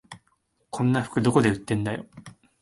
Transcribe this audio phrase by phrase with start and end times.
[0.71, 2.07] こんな服どこで売ってんだよ